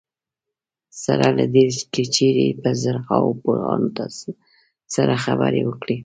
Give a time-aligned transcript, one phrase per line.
[1.03, 4.29] سره له دې که چېرې په زرهاوو پوهان تاسو
[4.95, 5.97] سره خبرې وکړي.